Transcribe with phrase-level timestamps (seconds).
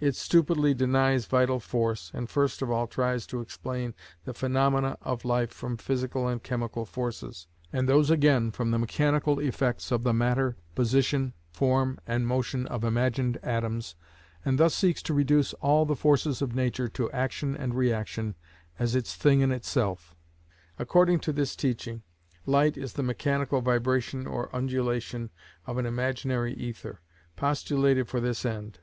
[0.00, 3.94] It stupidly denies vital force, and first of all tries to explain
[4.26, 9.38] the phenomena of life from physical and chemical forces, and those again from the mechanical
[9.40, 13.94] effects of the matter, position, form, and motion of imagined atoms,
[14.44, 18.34] and thus seeks to reduce all the forces of nature to action and reaction
[18.78, 20.14] as its thing in itself.
[20.78, 22.02] According to this teaching,
[22.44, 25.30] light is the mechanical vibration or undulation
[25.66, 27.00] of an imaginary ether,
[27.36, 28.80] postulated for this end.